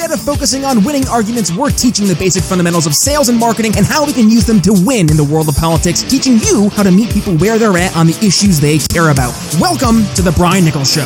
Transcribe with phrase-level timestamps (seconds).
[0.00, 3.76] Instead of focusing on winning arguments, we're teaching the basic fundamentals of sales and marketing
[3.76, 6.70] and how we can use them to win in the world of politics, teaching you
[6.72, 9.36] how to meet people where they're at on the issues they care about.
[9.60, 11.04] Welcome to The Brian Nichols Show.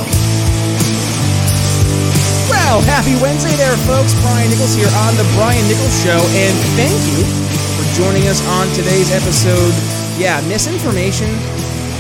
[2.47, 4.15] Well, happy Wednesday there, folks.
[4.23, 7.27] Brian Nichols here on The Brian Nichols Show, and thank you
[7.75, 9.75] for joining us on today's episode.
[10.23, 11.35] Yeah, misinformation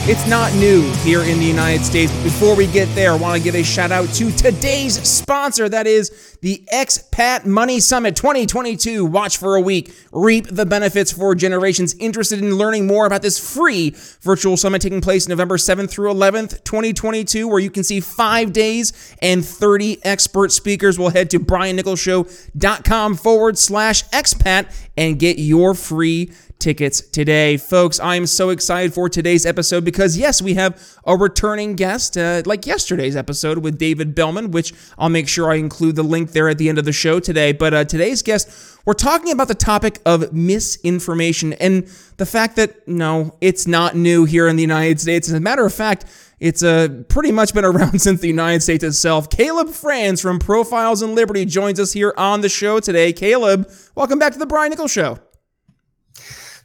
[0.06, 2.12] it's not new here in the United States.
[2.22, 5.66] Before we get there, I want to give a shout out to today's sponsor.
[5.66, 9.06] That is the Expat Money Summit 2022.
[9.06, 13.38] Watch for a week, reap the benefits for generations interested in learning more about this
[13.38, 18.52] free virtual summit taking place November 7th through 11th, 2022, where you can see five
[18.52, 20.98] days and 30 expert speakers.
[20.98, 26.30] We'll head to briannicholsshow.com forward slash expat and get your free
[26.64, 27.58] tickets today.
[27.58, 32.42] Folks, I'm so excited for today's episode because, yes, we have a returning guest, uh,
[32.46, 36.48] like yesterday's episode with David Bellman, which I'll make sure I include the link there
[36.48, 37.52] at the end of the show today.
[37.52, 42.88] But uh, today's guest, we're talking about the topic of misinformation and the fact that,
[42.88, 45.28] no, it's not new here in the United States.
[45.28, 46.06] As a matter of fact,
[46.40, 49.28] it's uh, pretty much been around since the United States itself.
[49.28, 53.12] Caleb Franz from Profiles in Liberty joins us here on the show today.
[53.12, 55.18] Caleb, welcome back to the Brian Nichols Show.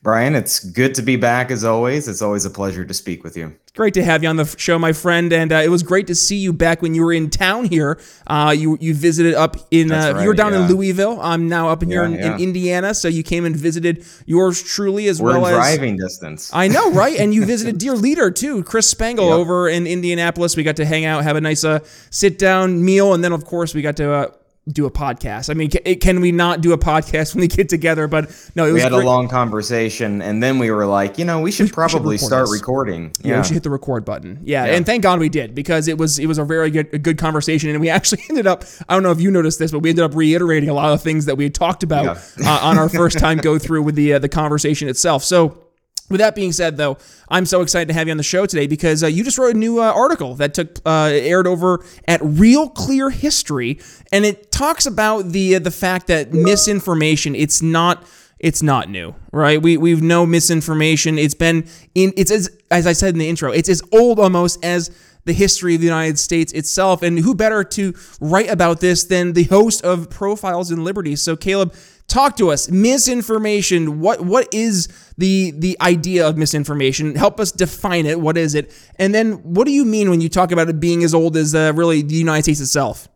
[0.01, 2.07] Brian, it's good to be back as always.
[2.07, 3.55] It's always a pleasure to speak with you.
[3.75, 6.15] Great to have you on the show, my friend, and uh, it was great to
[6.15, 7.99] see you back when you were in town here.
[8.25, 10.65] Uh, you you visited up in uh, right, you were down yeah.
[10.65, 11.19] in Louisville.
[11.21, 12.35] I'm now up in here yeah, in, yeah.
[12.35, 16.49] in, Indiana, so you came and visited yours truly as we're well as driving distance.
[16.53, 17.17] I know, right?
[17.19, 19.35] and you visited dear leader too, Chris Spangle yep.
[19.35, 20.55] over in Indianapolis.
[20.55, 23.45] We got to hang out, have a nice uh, sit down meal, and then of
[23.45, 24.31] course we got to uh,
[24.67, 25.49] do a podcast.
[25.49, 28.07] I mean, can, we not do a podcast when we get together?
[28.07, 28.75] But no, it was.
[28.75, 29.03] We had great.
[29.03, 32.27] a long conversation, and then we were like, you know, we should we probably should
[32.27, 32.53] start this.
[32.53, 33.11] recording.
[33.21, 33.31] Yeah.
[33.31, 33.37] yeah.
[33.39, 34.39] we should hit the record button.
[34.43, 34.65] Yeah.
[34.65, 34.75] yeah.
[34.75, 37.17] and thank God we did because it was it was a very good a good
[37.17, 38.63] conversation, and we actually ended up.
[38.87, 41.01] I don't know if you noticed this, but we ended up reiterating a lot of
[41.01, 42.49] things that we had talked about yeah.
[42.49, 45.23] uh, on our first time go through with the uh, the conversation itself.
[45.23, 45.65] So.
[46.09, 46.97] With that being said, though,
[47.29, 49.55] I'm so excited to have you on the show today because uh, you just wrote
[49.55, 53.79] a new uh, article that took uh, aired over at Real Clear History,
[54.11, 58.05] and it talks about the uh, the fact that misinformation it's not
[58.39, 59.61] it's not new, right?
[59.61, 61.19] We we've no misinformation.
[61.19, 64.63] It's been in it's as as I said in the intro, it's as old almost
[64.63, 64.89] as
[65.29, 67.03] the history of the United States itself.
[67.03, 71.15] And who better to write about this than the host of Profiles in Liberty?
[71.15, 71.73] So Caleb,
[72.07, 72.69] talk to us.
[72.69, 73.99] Misinformation.
[73.99, 77.15] What what is the the idea of misinformation?
[77.15, 78.19] Help us define it.
[78.19, 78.73] What is it?
[78.97, 81.53] And then what do you mean when you talk about it being as old as
[81.53, 83.07] uh, really the united states itself?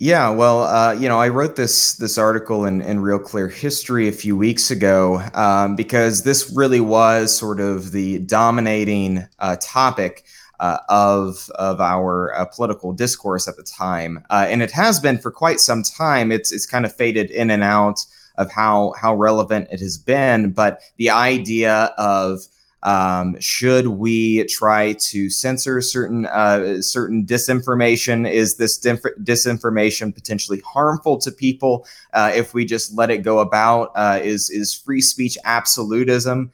[0.00, 4.06] Yeah, well, uh, you know, I wrote this this article in, in Real Clear History
[4.06, 10.24] a few weeks ago um, because this really was sort of the dominating uh, topic
[10.60, 15.18] uh, of of our uh, political discourse at the time, uh, and it has been
[15.18, 16.32] for quite some time.
[16.32, 18.04] It's it's kind of faded in and out
[18.36, 22.40] of how how relevant it has been, but the idea of
[22.84, 28.28] um, should we try to censor certain uh, certain disinformation?
[28.30, 33.92] Is this disinformation potentially harmful to people uh, if we just let it go about?
[33.94, 36.52] Uh, is is free speech absolutism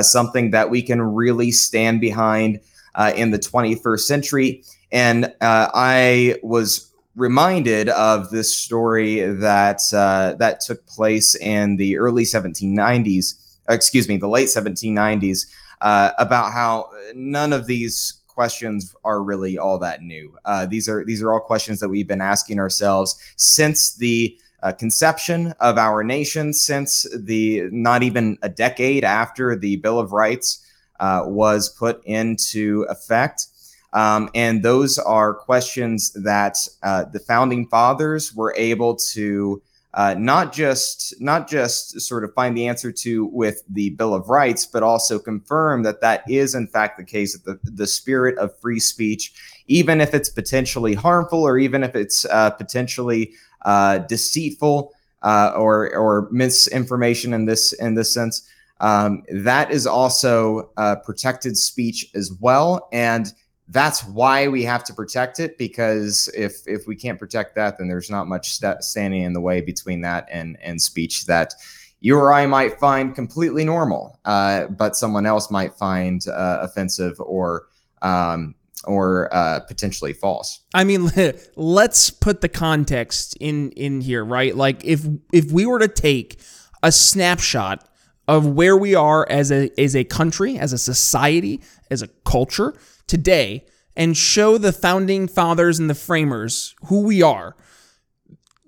[0.00, 2.60] something that we can really stand behind?
[2.96, 4.64] Uh, in the 21st century.
[4.90, 11.96] And uh, I was reminded of this story that uh, that took place in the
[11.96, 15.46] early 1790s, excuse me, the late 1790s,
[15.80, 20.36] uh, about how none of these questions are really all that new.
[20.44, 24.72] Uh, these are these are all questions that we've been asking ourselves since the uh,
[24.72, 30.65] conception of our nation, since the not even a decade after the Bill of Rights
[31.00, 33.46] uh, was put into effect.
[33.92, 39.62] Um, and those are questions that uh, the founding fathers were able to
[39.96, 44.28] uh, not just not just sort of find the answer to with the Bill of
[44.28, 47.38] Rights, but also confirm that that is in fact the case.
[47.38, 49.32] That the the spirit of free speech,
[49.68, 53.32] even if it's potentially harmful or even if it's uh, potentially
[53.64, 58.46] uh, deceitful uh, or or misinformation in this in this sense,
[58.80, 63.32] um, that is also uh, protected speech as well, and
[63.68, 67.88] that's why we have to protect it because if if we can't protect that, then
[67.88, 71.54] there's not much st- standing in the way between that and and speech that
[72.00, 77.18] you or I might find completely normal, uh, but someone else might find uh, offensive
[77.18, 77.66] or
[78.02, 80.60] um, or uh, potentially false.
[80.74, 81.10] I mean,
[81.56, 84.54] let's put the context in in here, right?
[84.54, 86.40] Like if if we were to take
[86.82, 87.88] a snapshot
[88.28, 92.74] of where we are as a as a country, as a society, as a culture
[93.06, 93.64] today
[93.96, 97.56] and show the founding fathers and the framers who we are.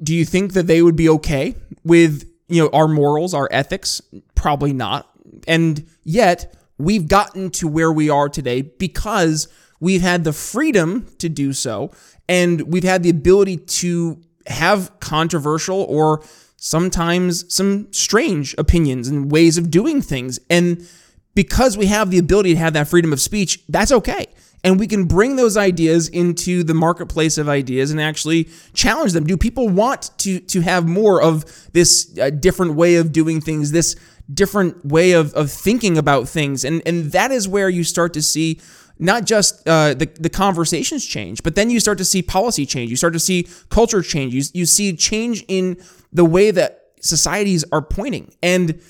[0.03, 4.01] Do you think that they would be okay with, you know, our morals, our ethics?
[4.35, 5.11] Probably not.
[5.47, 9.49] And yet, we've gotten to where we are today because
[9.81, 11.91] we've had the freedom to do so
[12.29, 16.23] and we've had the ability to have controversial or
[16.59, 20.39] sometimes some strange opinions and ways of doing things.
[20.51, 20.87] And
[21.35, 24.27] because we have the ability to have that freedom of speech, that's okay.
[24.65, 29.25] And we can bring those ideas into the marketplace of ideas and actually challenge them.
[29.25, 33.71] Do people want to to have more of this uh, different way of doing things,
[33.71, 33.95] this
[34.35, 36.65] different way of, of thinking about things?
[36.65, 38.61] And and that is where you start to see
[38.99, 42.91] not just uh, the, the conversations change, but then you start to see policy change.
[42.91, 44.35] You start to see culture change.
[44.35, 45.81] You, you see change in
[46.13, 48.33] the way that societies are pointing.
[48.43, 48.81] And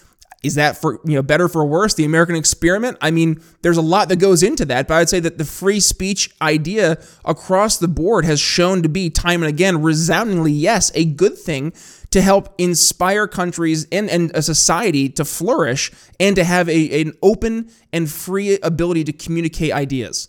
[0.42, 3.82] is that for you know better for worse the american experiment i mean there's a
[3.82, 7.88] lot that goes into that but i'd say that the free speech idea across the
[7.88, 11.72] board has shown to be time and again resoundingly yes a good thing
[12.10, 17.12] to help inspire countries and, and a society to flourish and to have a, an
[17.22, 20.28] open and free ability to communicate ideas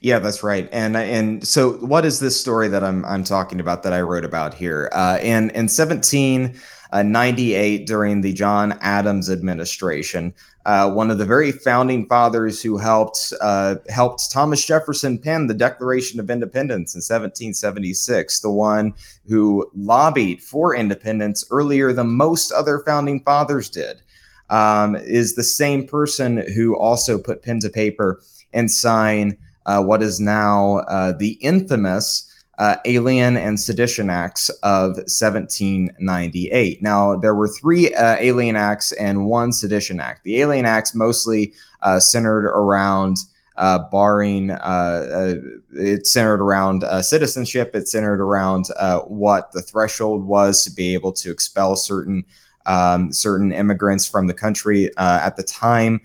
[0.00, 0.68] yeah, that's right.
[0.72, 4.24] And and so what is this story that I'm I'm talking about that I wrote
[4.24, 4.90] about here?
[4.92, 6.54] Uh, in in 17
[6.96, 10.32] uh, 98 during the John Adams administration.
[10.64, 15.52] Uh, one of the very founding fathers who helped uh, helped Thomas Jefferson pen the
[15.52, 18.94] Declaration of Independence in 1776, the one
[19.28, 24.00] who lobbied for independence earlier than most other founding fathers did,
[24.48, 28.22] um, is the same person who also put pen to paper
[28.54, 34.96] and signed uh, what is now uh, the infamous uh, Alien and Sedition Acts of
[34.96, 36.82] 1798.
[36.82, 40.24] Now, there were three uh, Alien Acts and one Sedition Act.
[40.24, 43.18] The Alien Acts mostly uh, centered around
[43.56, 45.34] uh, barring, uh, uh,
[45.72, 48.66] it centered around citizenship, it centered around
[49.06, 52.24] what the threshold was to be able to expel certain.
[52.68, 56.00] Um, certain immigrants from the country at the time,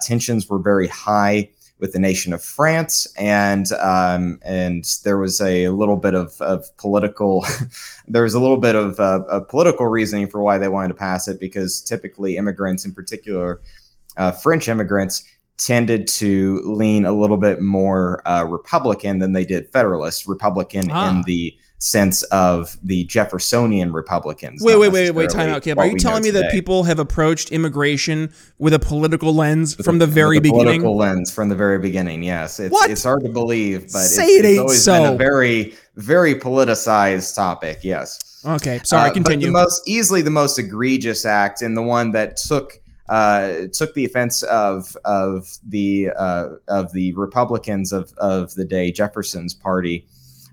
[0.00, 1.50] tensions were very high
[1.80, 6.64] with the nation of France, and um, and there was a little bit of, of
[6.76, 7.44] political,
[8.08, 11.28] there was a little bit of, uh, political reasoning for why they wanted to pass
[11.28, 13.60] it because typically immigrants, in particular
[14.16, 15.24] uh, French immigrants,
[15.56, 20.26] tended to lean a little bit more uh, Republican than they did Federalist.
[20.26, 21.10] Republican ah.
[21.10, 24.62] in the sense of the Jeffersonian Republicans.
[24.62, 25.78] Wait, wait, wait, wait, time out, Caleb.
[25.80, 29.98] Are you telling me that people have approached immigration with a political lens with from
[29.98, 30.80] the very beginning?
[30.80, 32.22] Political lens from the very beginning.
[32.22, 32.90] Yes, it's, what?
[32.90, 35.02] it's hard to believe, but Say it's, it it's always so.
[35.02, 37.80] been a very, very politicized topic.
[37.82, 38.42] Yes.
[38.46, 39.10] Okay, sorry.
[39.10, 39.46] Uh, continue.
[39.46, 44.04] the most easily the most egregious act, and the one that took uh, took the
[44.04, 50.06] offense of of the uh, of the Republicans of of the day, Jefferson's party,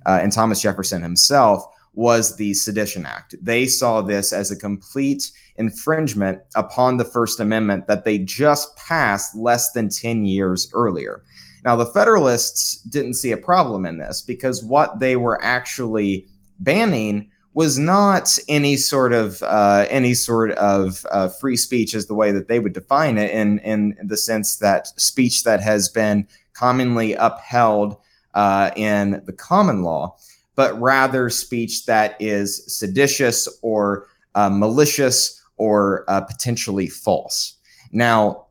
[0.05, 3.35] uh, and Thomas Jefferson himself was the Sedition Act.
[3.41, 9.35] They saw this as a complete infringement upon the First Amendment that they just passed
[9.35, 11.23] less than 10 years earlier.
[11.63, 16.27] Now, the Federalists didn't see a problem in this because what they were actually
[16.59, 22.13] banning was not any sort of uh, any sort of uh, free speech as the
[22.13, 26.25] way that they would define it in in the sense that speech that has been
[26.53, 27.97] commonly upheld
[28.33, 30.17] uh, in the common law,
[30.55, 37.55] but rather speech that is seditious or uh, malicious or uh, potentially false.
[37.91, 38.47] Now,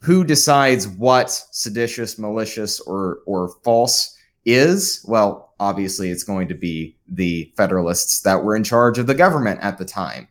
[0.00, 5.04] who decides what seditious, malicious, or or false is?
[5.06, 9.60] Well, obviously, it's going to be the Federalists that were in charge of the government
[9.62, 10.28] at the time.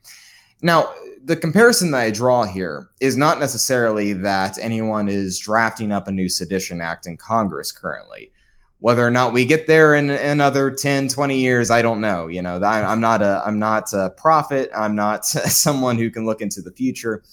[0.62, 0.92] Now,
[1.24, 6.12] the comparison that I draw here is not necessarily that anyone is drafting up a
[6.12, 8.32] new sedition act in Congress currently
[8.80, 12.42] whether or not we get there in another 10 20 years i don't know you
[12.42, 14.70] know i'm not a i'm not a prophet.
[14.76, 17.24] I'm not someone who can look into the future.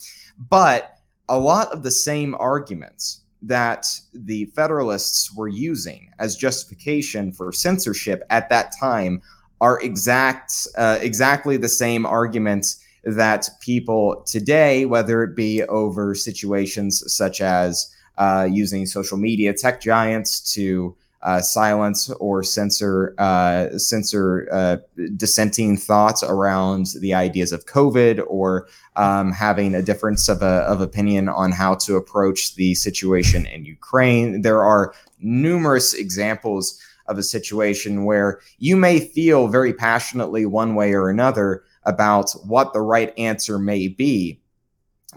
[0.51, 0.99] But
[1.29, 8.23] a lot of the same arguments that the federalists were using as justification for censorship
[8.31, 9.23] at that time
[9.61, 17.03] are exact uh, exactly the same arguments that people today whether it be over situations
[17.13, 20.97] such as uh, using social media tech giants to
[21.27, 24.77] uh, silence or censor uh, censor uh,
[25.17, 30.81] dissenting thoughts around the ideas of COVID or um, having a difference of, a, of
[30.81, 34.43] opinion on how to approach the situation in Ukraine.
[34.43, 40.95] There are numerous examples of a situation where you may feel very passionately one way
[40.95, 44.41] or another about what the right answer may be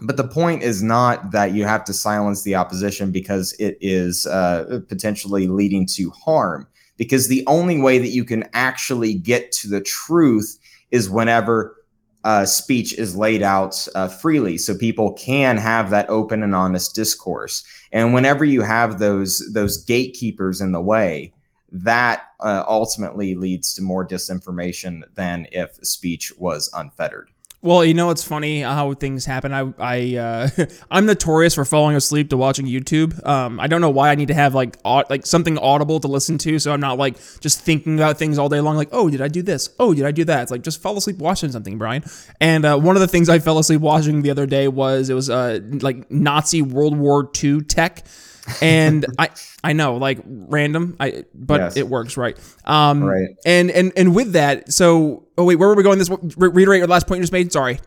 [0.02, 4.26] but the point is not that you have to silence the opposition because it is
[4.26, 6.66] uh, potentially leading to harm.
[6.96, 10.58] because the only way that you can actually get to the truth
[10.90, 11.76] is whenever
[12.24, 16.94] uh, speech is laid out uh, freely so people can have that open and honest
[16.94, 21.32] discourse and whenever you have those those gatekeepers in the way
[21.72, 27.30] that uh, ultimately leads to more disinformation than if speech was unfettered
[27.62, 29.52] well, you know it's funny how things happen.
[29.52, 30.48] I I uh,
[30.90, 33.24] I'm notorious for falling asleep to watching YouTube.
[33.26, 36.08] Um, I don't know why I need to have like aud- like something audible to
[36.08, 38.76] listen to, so I'm not like just thinking about things all day long.
[38.76, 39.68] Like, oh, did I do this?
[39.78, 40.42] Oh, did I do that?
[40.42, 42.02] It's like just fall asleep watching something, Brian.
[42.40, 45.14] And uh, one of the things I fell asleep watching the other day was it
[45.14, 48.04] was uh like Nazi World War II tech
[48.60, 49.30] and I
[49.62, 51.76] I know like random I but yes.
[51.76, 55.74] it works right um right and and and with that so oh wait where were
[55.74, 57.80] we going this reiterate your last point you just made sorry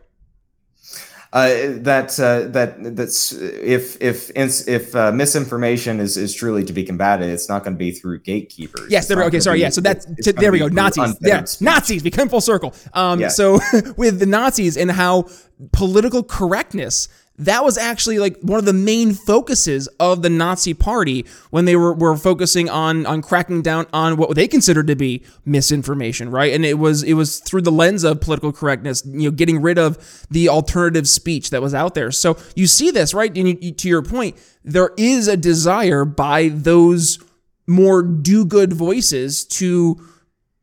[1.34, 6.84] uh, that uh, that that's if if if uh, misinformation is, is truly to be
[6.84, 8.92] combated, it's not going to be through gatekeepers.
[8.92, 9.28] Yes, there we go.
[9.30, 9.58] Okay, sorry.
[9.58, 10.68] Be, yeah, so that's t- there we go.
[10.68, 11.18] Nazis.
[11.22, 12.04] Yeah, Nazis.
[12.04, 12.76] We come full circle.
[12.94, 13.30] Um, yeah.
[13.30, 13.60] so
[13.98, 15.28] with the Nazis and how
[15.72, 17.08] political correctness
[17.40, 21.76] that was actually like one of the main focuses of the Nazi party when they
[21.76, 26.54] were, were focusing on on cracking down on what they considered to be misinformation, right?
[26.54, 29.80] And it was it was through the lens of political correctness, you know, getting rid
[29.80, 32.12] of the alternative speech that was out there.
[32.12, 33.36] So you see this, right?
[33.36, 37.18] And you, to your point, there is a desire by those
[37.66, 40.00] more do-good voices to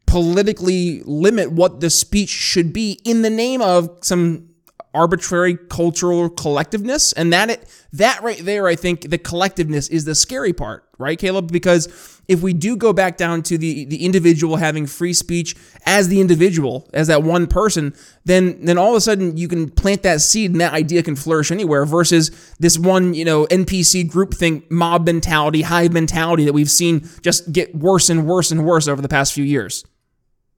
[0.06, 4.49] politically limit what the speech should be in the name of some
[4.94, 7.12] arbitrary cultural collectiveness.
[7.16, 11.18] And that it that right there i think the collectiveness is the scary part right
[11.18, 11.50] caleb?
[11.50, 16.08] Because if we do go back down to the the individual having free speech as
[16.08, 17.92] the individual as that one person
[18.24, 21.16] then then all of a sudden you can plant that seed and that idea can
[21.16, 22.30] flourish anywhere versus
[22.60, 27.50] this one you know npc group think mob mentality hive mentality that we've seen just
[27.52, 29.84] get worse and worse and worse over the past few years.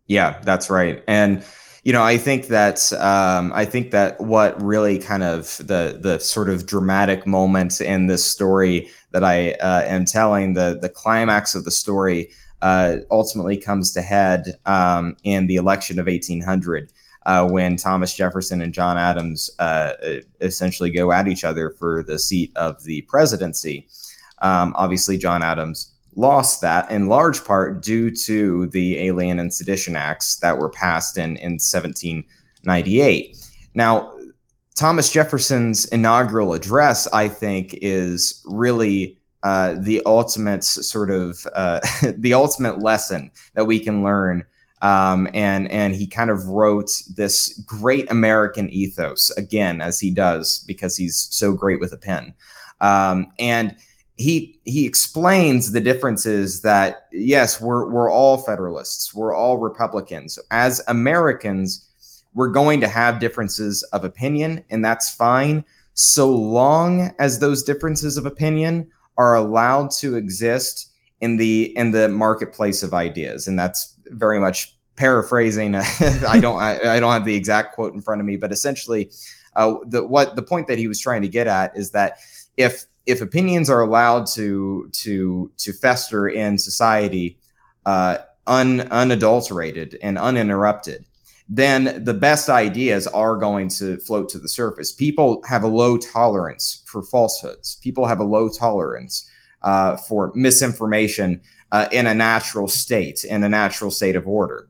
[0.07, 1.03] Yeah that's right.
[1.07, 1.43] And
[1.85, 6.21] you know, I think that um, I think that what really kind of the the
[6.21, 11.57] sort of dramatic moment in this story that I uh, am telling, the the climax
[11.57, 16.93] of the story, uh, ultimately comes to head um, in the election of 1800.
[17.25, 19.93] Uh, when Thomas Jefferson and John Adams uh,
[20.41, 23.87] essentially go at each other for the seat of the presidency.
[24.41, 29.97] Um, obviously, John Adams lost that in large part due to the Alien and Sedition
[29.97, 33.37] Acts that were passed in, in 1798.
[33.75, 34.13] Now,
[34.75, 41.81] Thomas Jefferson's inaugural address, I think, is really uh, the ultimate sort of uh,
[42.17, 44.45] the ultimate lesson that we can learn.
[44.81, 50.65] Um, and and he kind of wrote this great American ethos again, as he does
[50.67, 52.35] because he's so great with a pen.
[52.81, 53.77] Um, and
[54.23, 59.15] he he explains the differences that yes we're we're all federalists.
[59.15, 60.39] We're all republicans.
[60.51, 61.89] As americans
[62.35, 65.65] we're going to have differences of opinion and that's fine
[65.95, 72.09] so long as those differences of opinion are allowed to exist in the in the
[72.09, 73.47] marketplace of ideas.
[73.47, 75.75] And that's very much paraphrasing.
[76.29, 79.11] I don't I, I, don't have the exact quote in front of me but essentially
[79.57, 82.19] uh, the what the point that he was trying to get at is that
[82.57, 87.39] if if opinions are allowed to to to fester in society
[87.87, 91.05] uh, un, unadulterated and uninterrupted,
[91.49, 94.93] then the best ideas are going to float to the surface.
[94.93, 97.77] People have a low tolerance for falsehoods.
[97.83, 99.29] People have a low tolerance
[99.63, 101.41] uh, for misinformation
[101.73, 104.69] uh, in a natural state, in a natural state of order.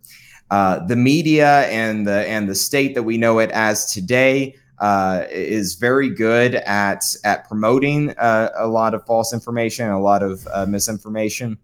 [0.50, 5.24] Uh, the media and the and the state that we know it as today uh,
[5.30, 10.46] is very good at at promoting uh, a lot of false information, a lot of
[10.52, 11.58] uh, misinformation,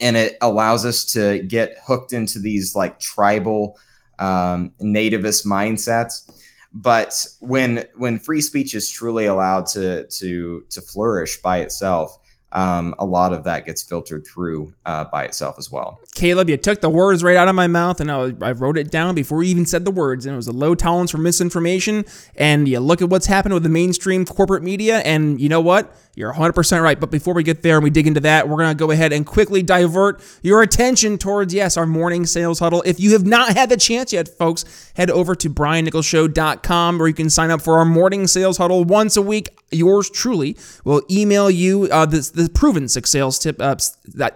[0.00, 3.78] and it allows us to get hooked into these like tribal
[4.18, 6.30] um, nativist mindsets.
[6.72, 12.18] But when when free speech is truly allowed to to to flourish by itself,
[12.54, 16.00] um, a lot of that gets filtered through uh, by itself as well.
[16.14, 18.92] Caleb, you took the words right out of my mouth, and I, I, wrote it
[18.92, 20.24] down before you even said the words.
[20.24, 22.04] And it was a low tolerance for misinformation.
[22.36, 25.96] And you look at what's happened with the mainstream corporate media, and you know what?
[26.16, 26.98] You're 100% right.
[26.98, 29.12] But before we get there and we dig into that, we're going to go ahead
[29.12, 32.82] and quickly divert your attention towards, yes, our morning sales huddle.
[32.86, 37.14] If you have not had the chance yet, folks, head over to briannicholsshow.com where you
[37.14, 39.48] can sign up for our morning sales huddle once a week.
[39.72, 43.76] Yours truly will email you uh, this, the the proven sales tip, uh,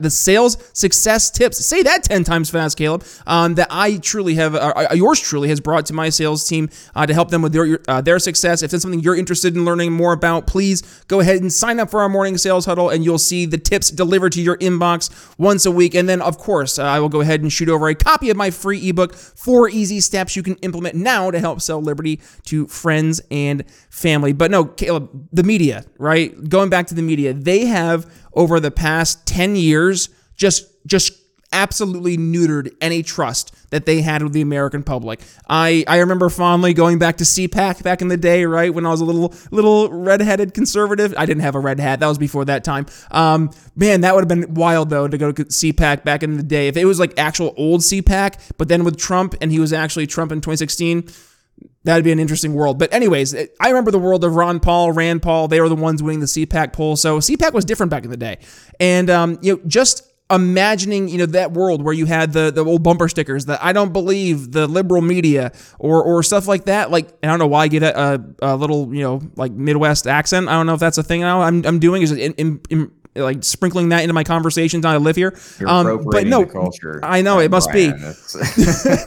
[0.01, 1.65] the sales success tips.
[1.65, 3.05] Say that ten times fast, Caleb.
[3.27, 7.07] Um, that I truly have, uh, yours truly has brought to my sales team uh,
[7.07, 8.63] to help them with their uh, their success.
[8.63, 11.91] If that's something you're interested in learning more about, please go ahead and sign up
[11.91, 15.67] for our morning sales huddle, and you'll see the tips delivered to your inbox once
[15.67, 15.95] a week.
[15.95, 18.37] And then, of course, uh, I will go ahead and shoot over a copy of
[18.37, 22.67] my free ebook, Four Easy Steps You Can Implement Now to Help Sell Liberty to
[22.67, 24.33] Friends and Family.
[24.33, 26.49] But no, Caleb, the media, right?
[26.49, 27.98] Going back to the media, they have
[28.35, 31.13] over the past 10 years just just
[31.53, 35.21] absolutely neutered any trust that they had with the American public.
[35.49, 38.91] I, I remember fondly going back to CPAC back in the day, right when I
[38.91, 41.15] was a little little redheaded conservative.
[41.17, 42.01] I didn't have a red hat.
[42.01, 42.87] That was before that time.
[43.11, 46.43] Um, man, that would have been wild though to go to CPAC back in the
[46.43, 46.69] day.
[46.69, 50.07] If it was like actual old CPAC, but then with Trump and he was actually
[50.07, 51.09] Trump in 2016.
[51.89, 52.79] That'd be an interesting world.
[52.79, 55.49] But anyways, I remember the world of Ron Paul, Rand Paul.
[55.49, 56.97] They were the ones winning the CPAC poll.
[56.97, 58.41] So CPAC was different back in the day.
[58.79, 62.63] And um, you know, just imagining you know that world where you had the the
[62.63, 66.91] old bumper stickers that I don't believe the liberal media or or stuff like that
[66.91, 70.07] like I don't know why I get a, a, a little you know like Midwest
[70.07, 72.61] accent I don't know if that's a thing now I'm, I'm doing is in, in,
[72.69, 77.01] in, like sprinkling that into my conversations now I live here um, but no culture
[77.03, 77.99] I know it must Brian, be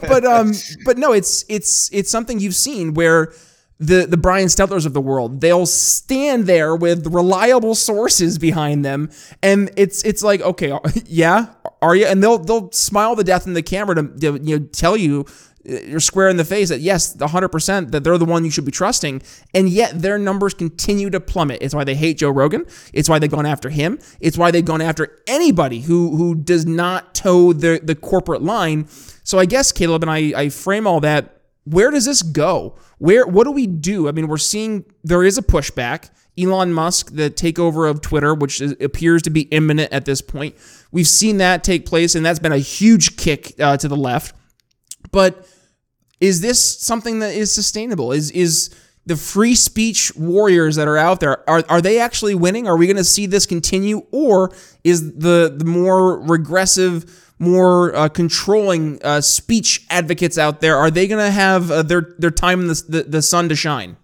[0.07, 0.53] but um
[0.85, 3.33] but no it's it's it's something you've seen where
[3.81, 5.41] the the Brian Stelters of the world.
[5.41, 9.09] They'll stand there with reliable sources behind them,
[9.41, 11.47] and it's it's like okay, yeah,
[11.81, 12.05] are you?
[12.05, 15.25] And they'll they'll smile to death in the camera to, to you know tell you
[15.63, 18.71] you're square in the face that yes, 100% that they're the one you should be
[18.71, 19.21] trusting,
[19.53, 21.59] and yet their numbers continue to plummet.
[21.61, 22.65] It's why they hate Joe Rogan.
[22.93, 23.99] It's why they've gone after him.
[24.19, 28.87] It's why they've gone after anybody who who does not toe the the corporate line.
[29.23, 32.75] So I guess Caleb and I I frame all that where does this go?
[32.97, 34.07] Where what do we do?
[34.07, 36.09] I mean, we're seeing there is a pushback.
[36.39, 40.55] Elon Musk, the takeover of Twitter, which is, appears to be imminent at this point.
[40.91, 44.33] We've seen that take place, and that's been a huge kick uh, to the left.
[45.11, 45.47] But
[46.19, 48.11] is this something that is sustainable?
[48.11, 48.69] Is is
[49.05, 52.67] the free speech warriors that are out there are, are they actually winning?
[52.67, 54.53] Are we going to see this continue, or
[54.83, 61.07] is the the more regressive more uh, controlling uh, speech advocates out there, are they
[61.07, 63.97] going to have uh, their their time in the, the, the sun to shine?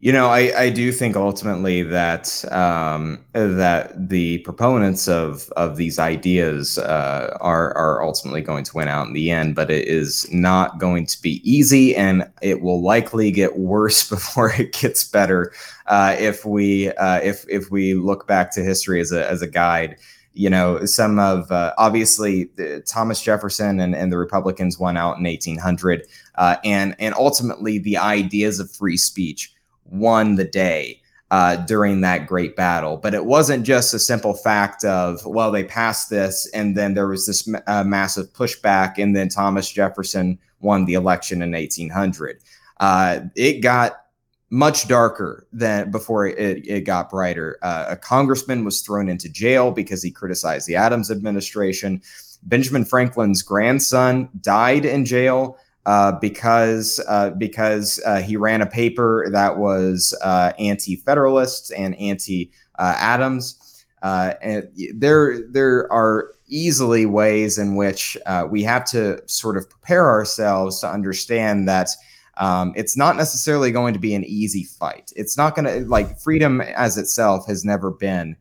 [0.00, 5.98] You know, I, I do think ultimately that um, that the proponents of of these
[5.98, 10.32] ideas uh, are are ultimately going to win out in the end, but it is
[10.32, 15.52] not going to be easy, and it will likely get worse before it gets better.
[15.88, 19.48] Uh, if we uh, if if we look back to history as a as a
[19.48, 19.96] guide,
[20.32, 22.48] you know, some of uh, obviously
[22.86, 26.06] Thomas Jefferson and, and the Republicans won out in 1800,
[26.36, 29.52] uh, and and ultimately the ideas of free speech
[29.90, 32.96] won the day uh, during that great battle.
[32.96, 37.08] But it wasn't just a simple fact of well they passed this and then there
[37.08, 42.40] was this uh, massive pushback and then Thomas Jefferson won the election in 1800.
[42.80, 44.04] Uh, it got
[44.50, 47.58] much darker than before it, it got brighter.
[47.62, 52.00] Uh, a congressman was thrown into jail because he criticized the Adams administration.
[52.44, 59.26] Benjamin Franklin's grandson died in jail uh, because uh, because uh, he ran a paper
[59.32, 63.84] that was uh, anti-federalist and anti-Adams.
[64.02, 68.18] Uh, and there there are easily ways in which
[68.50, 71.88] we have to sort of prepare ourselves to understand that
[72.36, 75.10] um, it's not necessarily going to be an easy fight.
[75.16, 78.36] It's not going to like freedom as itself has never been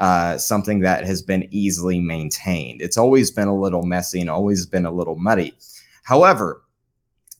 [0.00, 2.82] uh, something that has been easily maintained.
[2.82, 5.54] It's always been a little messy and always been a little muddy.
[6.02, 6.62] However,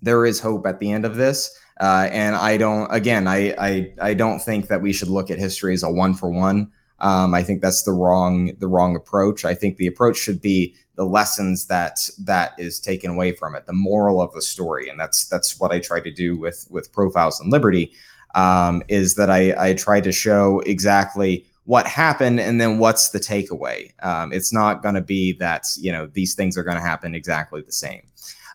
[0.03, 1.59] there is hope at the end of this.
[1.81, 5.39] Uh, and I don't, again, I, I, I don't think that we should look at
[5.39, 6.73] history as a one for one.
[7.01, 9.45] Um, I think that's the wrong, the wrong approach.
[9.45, 13.67] I think the approach should be the lessons that that is taken away from it,
[13.67, 16.93] the moral of the story, and that's that's what I try to do with with
[16.93, 17.93] profiles in liberty.
[18.35, 23.19] Um, is that I, I try to show exactly what happened and then what's the
[23.19, 23.93] takeaway.
[24.05, 27.15] Um, it's not going to be that you know these things are going to happen
[27.15, 28.03] exactly the same.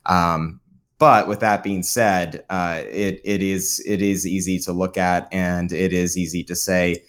[0.06, 0.60] Um,
[1.04, 5.28] but with that being said, uh, it it is it is easy to look at
[5.34, 7.04] and it is easy to say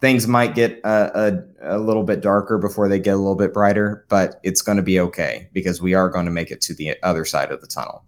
[0.00, 3.52] things might get a, a, a, little bit darker before they get a little bit
[3.52, 6.72] brighter, but it's going to be okay because we are going to make it to
[6.72, 8.04] the other side of the tunnel.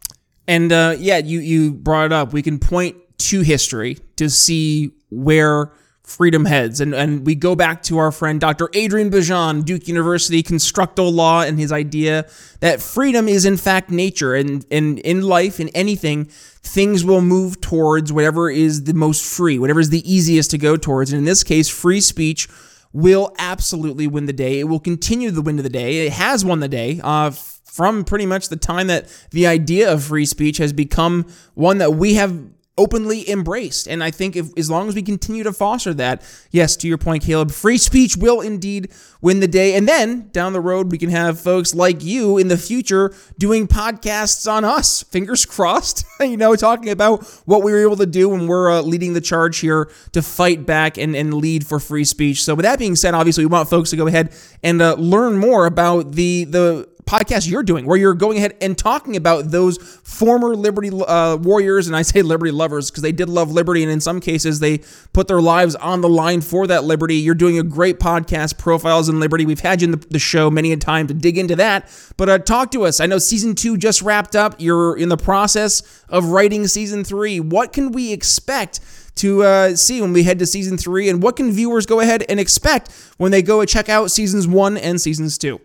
[0.47, 2.33] And uh, yeah, you you brought it up.
[2.33, 5.73] We can point to history to see where
[6.13, 6.81] freedom heads.
[6.81, 8.69] And, and we go back to our friend Dr.
[8.75, 12.27] Adrian Bejan, Duke University Constructal Law, and his idea
[12.61, 14.35] that freedom is in fact nature.
[14.35, 19.59] And, and in life, in anything, things will move towards whatever is the most free,
[19.59, 21.13] whatever is the easiest to go towards.
[21.13, 22.49] And in this case, free speech
[22.93, 24.61] will absolutely win the day.
[24.61, 26.07] It will continue to win of the day.
[26.07, 27.01] It has won the day.
[27.03, 27.31] Uh,
[27.73, 31.95] from pretty much the time that the idea of free speech has become one that
[31.95, 33.87] we have openly embraced.
[33.87, 36.97] And I think if as long as we continue to foster that, yes, to your
[36.97, 39.77] point, Caleb, free speech will indeed win the day.
[39.77, 43.69] And then down the road, we can have folks like you in the future doing
[43.69, 45.03] podcasts on us.
[45.03, 48.81] Fingers crossed, you know, talking about what we were able to do when we're uh,
[48.81, 52.43] leading the charge here to fight back and, and lead for free speech.
[52.43, 55.37] So with that being said, obviously we want folks to go ahead and uh, learn
[55.37, 59.77] more about the the podcast you're doing where you're going ahead and talking about those
[60.05, 63.91] former liberty uh, warriors and i say liberty lovers because they did love liberty and
[63.91, 64.79] in some cases they
[65.13, 67.17] put their lives on the line for that liberty.
[67.17, 69.45] You're doing a great podcast profiles in liberty.
[69.45, 71.91] We've had you in the, the show many a time to dig into that.
[72.17, 73.01] But uh, talk to us.
[73.01, 74.55] I know season two just wrapped up.
[74.59, 77.41] You're in the process of writing season three.
[77.41, 78.81] What can we expect
[79.17, 81.09] to uh, see when we head to season three?
[81.09, 84.77] And what can viewers go ahead and expect when they go check out seasons one
[84.77, 85.61] and seasons two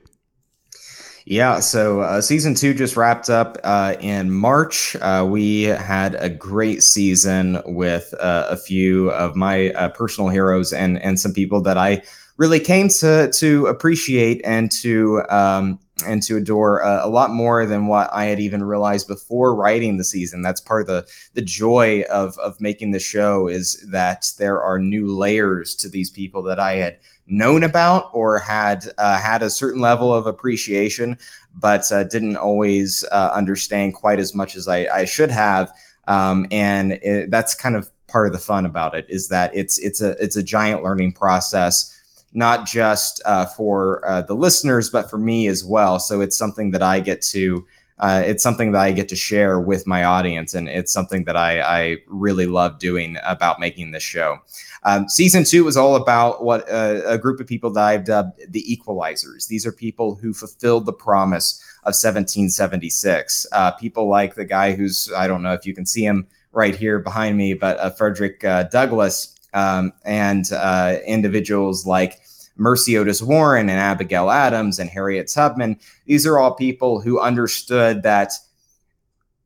[1.29, 4.95] yeah, so uh, season two just wrapped up uh, in March.
[5.01, 10.71] Uh, we had a great season with uh, a few of my uh, personal heroes
[10.71, 12.01] and and some people that I
[12.37, 17.65] really came to to appreciate and to um, and to adore uh, a lot more
[17.65, 20.43] than what I had even realized before writing the season.
[20.43, 24.79] That's part of the the joy of of making the show is that there are
[24.79, 29.49] new layers to these people that I had known about or had uh, had a
[29.49, 31.17] certain level of appreciation,
[31.55, 35.71] but uh, didn't always uh, understand quite as much as I, I should have.
[36.07, 39.77] Um, and it, that's kind of part of the fun about it is that it's
[39.79, 41.93] it's a it's a giant learning process,
[42.33, 45.99] not just uh, for uh, the listeners, but for me as well.
[45.99, 47.65] So it's something that I get to.
[47.99, 51.35] Uh, it's something that I get to share with my audience, and it's something that
[51.35, 54.39] I, I really love doing about making this show.
[54.83, 58.51] Um, season two was all about what uh, a group of people that I've dubbed
[58.51, 59.47] the equalizers.
[59.47, 63.47] These are people who fulfilled the promise of 1776.
[63.51, 66.75] Uh, people like the guy who's, I don't know if you can see him right
[66.75, 72.21] here behind me, but uh, Frederick uh, Douglass um, and uh, individuals like
[72.57, 75.79] Mercy Otis Warren and Abigail Adams and Harriet Tubman.
[76.05, 78.33] These are all people who understood that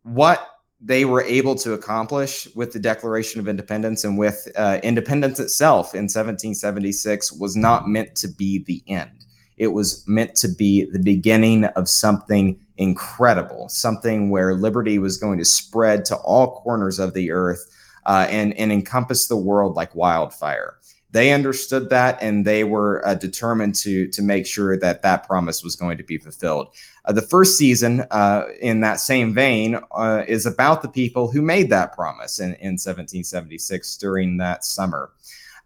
[0.03, 0.47] what
[0.79, 5.93] they were able to accomplish with the Declaration of Independence and with uh, independence itself
[5.93, 9.25] in 1776 was not meant to be the end.
[9.57, 15.37] It was meant to be the beginning of something incredible, something where liberty was going
[15.37, 17.63] to spread to all corners of the earth
[18.07, 20.77] uh, and, and encompass the world like wildfire.
[21.11, 25.63] They understood that and they were uh, determined to, to make sure that that promise
[25.63, 26.73] was going to be fulfilled.
[27.05, 31.41] Uh, the first season, uh, in that same vein, uh, is about the people who
[31.41, 35.11] made that promise in, in 1776 during that summer.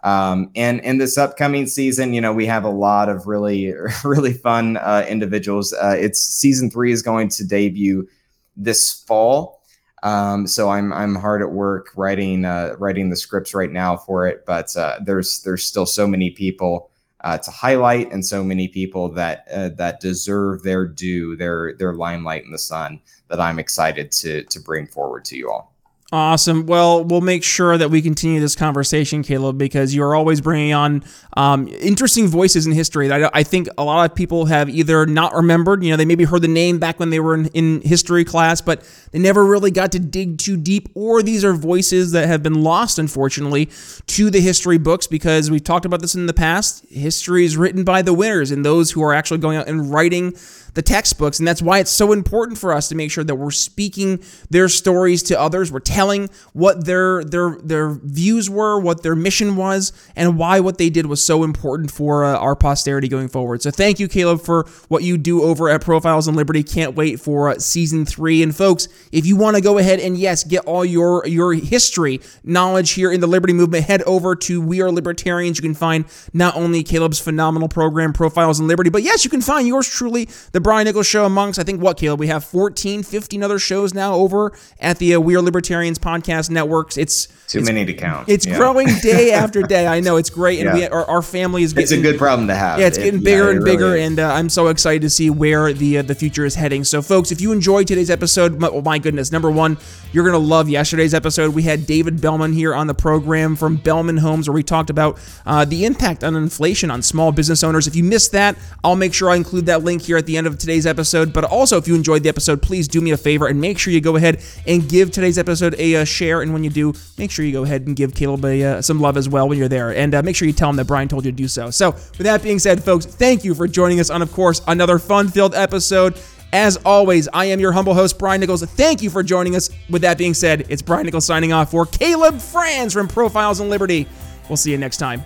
[0.04, 4.34] Um, and in this upcoming season, you know, we have a lot of really, really
[4.34, 5.74] fun uh, individuals.
[5.74, 8.08] Uh, it's season three is going to debut
[8.56, 9.64] this fall.
[10.06, 14.28] Um, so I'm I'm hard at work writing uh, writing the scripts right now for
[14.28, 16.92] it, but there's there's still so many people
[17.22, 21.96] uh, to highlight, and so many people that uh, that deserve their due, their their
[21.96, 23.02] limelight in the sun.
[23.30, 25.75] That I'm excited to to bring forward to you all.
[26.16, 26.66] Awesome.
[26.66, 31.04] Well, we'll make sure that we continue this conversation, Caleb, because you're always bringing on
[31.36, 33.12] um, interesting voices in history.
[33.12, 36.24] I, I, think a lot of people have either not remembered, you know, they maybe
[36.24, 39.72] heard the name back when they were in, in history class, but they never really
[39.72, 43.66] got to dig too deep, or these are voices that have been lost, unfortunately,
[44.08, 46.86] to the history books because we've talked about this in the past.
[46.88, 50.34] History is written by the winners and those who are actually going out and writing
[50.76, 51.40] the textbooks.
[51.40, 54.70] And that's why it's so important for us to make sure that we're speaking their
[54.70, 55.72] stories to others.
[55.72, 60.78] We're telling what their their their views were, what their mission was, and why what
[60.78, 63.64] they did was so important for uh, our posterity going forward.
[63.64, 66.62] So thank you, Caleb, for what you do over at Profiles in Liberty.
[66.62, 68.44] Can't wait for uh, season three.
[68.44, 72.20] And folks, if you want to go ahead and yes, get all your your history
[72.44, 75.58] knowledge here in the Liberty Movement, head over to We Are Libertarians.
[75.58, 79.42] You can find not only Caleb's phenomenal program, Profiles in Liberty, but yes, you can
[79.42, 82.20] find yours truly, the Brian Nichols Show amongst, I think, what, Caleb?
[82.20, 86.50] We have 14, 15 other shows now over at the uh, We Are Libertarians podcast
[86.50, 86.98] networks.
[86.98, 88.28] It's too it's, many to count.
[88.28, 88.58] It's yeah.
[88.58, 89.86] growing day after day.
[89.86, 90.88] I know it's great, and yeah.
[90.88, 91.84] we our, our family is getting.
[91.84, 92.80] It's a good problem to have.
[92.80, 95.30] Yeah, it's getting bigger yeah, and bigger, really and uh, I'm so excited to see
[95.30, 96.84] where the uh, the future is heading.
[96.84, 99.78] So, folks, if you enjoyed today's episode, my, oh my goodness, number one,
[100.12, 101.54] you're gonna love yesterday's episode.
[101.54, 105.20] We had David Bellman here on the program from Bellman Homes, where we talked about
[105.46, 107.86] uh, the impact on inflation on small business owners.
[107.86, 110.48] If you missed that, I'll make sure I include that link here at the end
[110.48, 111.34] of today's episode.
[111.34, 113.94] But also, if you enjoyed the episode, please do me a favor and make sure
[113.94, 116.42] you go ahead and give today's episode a, a uh, share.
[116.42, 119.00] And when you do, make sure you go ahead and give Caleb a, uh, some
[119.00, 119.96] love as well when you're there.
[119.96, 121.70] And uh, make sure you tell him that Brian told you to do so.
[121.70, 125.00] So, with that being said, folks, thank you for joining us on, of course, another
[125.00, 126.20] fun filled episode.
[126.54, 128.64] As always, I am your humble host, Brian Nichols.
[128.64, 129.70] Thank you for joining us.
[129.90, 133.70] With that being said, it's Brian Nichols signing off for Caleb Franz from Profiles in
[133.70, 134.08] Liberty.
[134.48, 135.24] We'll see you next time.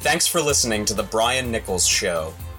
[0.00, 2.32] Thanks for listening to The Brian Nichols Show.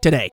[0.00, 0.26] today.